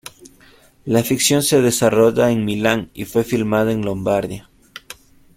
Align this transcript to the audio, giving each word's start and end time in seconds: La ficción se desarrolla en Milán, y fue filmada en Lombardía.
La 0.83 1.03
ficción 1.03 1.43
se 1.43 1.61
desarrolla 1.61 2.31
en 2.31 2.43
Milán, 2.43 2.89
y 2.95 3.05
fue 3.05 3.23
filmada 3.23 3.71
en 3.71 3.85
Lombardía. 3.85 4.49